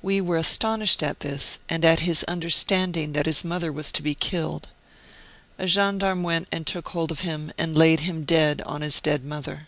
[0.00, 4.00] We were astonished at this, and at his understand ing that his mother was to
[4.00, 4.68] be killed.
[5.58, 9.24] A gendarme went and took hold of him, and laid him dead on his dead
[9.24, 9.66] mother."